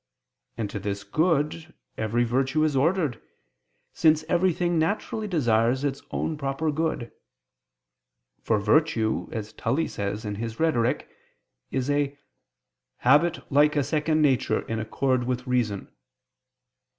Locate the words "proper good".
6.39-7.11